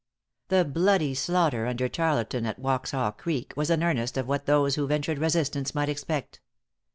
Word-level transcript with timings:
The 0.47 0.65
bloody 0.65 1.13
slaughter 1.13 1.67
under 1.67 1.87
Tarleton 1.87 2.47
at 2.47 2.59
Waxhaw 2.59 3.11
Creek, 3.15 3.53
was 3.55 3.69
an 3.69 3.83
earnest 3.83 4.17
of 4.17 4.27
what 4.27 4.47
those 4.47 4.73
who 4.73 4.87
ventured 4.87 5.19
resistance 5.19 5.75
might 5.75 5.89
expect. 5.89 6.39